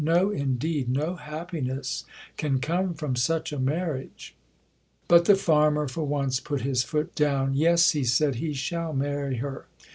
No, 0.03 0.31
indeed; 0.31 0.89
no 0.89 1.13
happiness 1.13 2.05
can 2.35 2.57
come 2.59 2.95
from 2.95 3.15
such 3.15 3.53
a 3.53 3.59
marriage!" 3.59 4.33
But 5.07 5.25
the 5.25 5.35
farmer 5.35 5.87
for 5.87 6.03
once 6.07 6.39
put 6.39 6.61
his 6.61 6.81
foot 6.83 7.13
down. 7.13 7.53
"Yes," 7.53 7.91
he 7.91 8.03
said, 8.03 8.37
"he 8.37 8.53
shall 8.53 8.93
marry 8.93 9.35
her. 9.35 9.67